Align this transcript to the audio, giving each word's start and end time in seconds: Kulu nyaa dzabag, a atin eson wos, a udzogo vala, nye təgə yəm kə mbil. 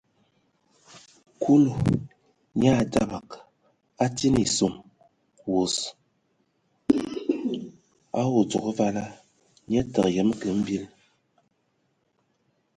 Kulu 1.41 1.71
nyaa 2.61 2.81
dzabag, 2.91 3.29
a 3.41 3.45
atin 4.03 4.35
eson 4.45 4.73
wos, 5.51 5.75
a 8.19 8.21
udzogo 8.39 8.71
vala, 8.79 9.05
nye 9.69 9.81
təgə 9.93 10.11
yəm 10.15 10.29
kə 10.39 10.47
mbil. 10.59 10.83